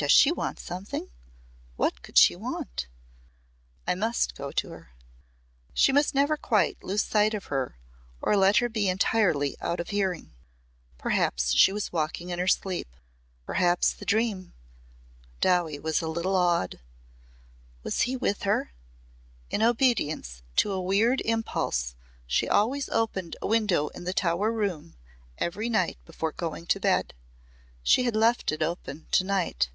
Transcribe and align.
"Does 0.00 0.12
she 0.12 0.30
want 0.30 0.60
something? 0.60 1.10
What 1.74 2.02
could 2.02 2.16
she 2.16 2.36
want? 2.36 2.86
I 3.84 3.96
must 3.96 4.36
go 4.36 4.52
to 4.52 4.70
her." 4.70 4.92
She 5.74 5.90
must 5.90 6.14
never 6.14 6.36
quite 6.36 6.84
lose 6.84 7.02
sight 7.02 7.34
of 7.34 7.46
her 7.46 7.80
or 8.22 8.36
let 8.36 8.58
her 8.58 8.68
be 8.68 8.88
entirely 8.88 9.56
out 9.60 9.80
of 9.80 9.88
hearing. 9.88 10.32
Perhaps 10.98 11.52
she 11.52 11.72
was 11.72 11.92
walking 11.92 12.28
in 12.30 12.38
her 12.38 12.46
sleep. 12.46 12.86
Perhaps 13.44 13.92
the 13.92 14.04
dream 14.04 14.54
Dowie 15.40 15.80
was 15.80 16.00
a 16.00 16.06
little 16.06 16.36
awed. 16.36 16.78
Was 17.82 18.02
he 18.02 18.14
with 18.16 18.44
her? 18.44 18.70
In 19.50 19.64
obedience 19.64 20.44
to 20.58 20.70
a 20.70 20.80
weird 20.80 21.22
impulse 21.22 21.96
she 22.24 22.48
always 22.48 22.88
opened 22.90 23.34
a 23.42 23.48
window 23.48 23.88
in 23.88 24.04
the 24.04 24.14
Tower 24.14 24.52
room 24.52 24.94
every 25.38 25.68
night 25.68 25.98
before 26.04 26.30
going 26.30 26.66
to 26.66 26.78
bed. 26.78 27.14
She 27.82 28.04
had 28.04 28.14
left 28.14 28.52
it 28.52 28.62
open 28.62 29.08
to 29.10 29.24
night. 29.24 29.70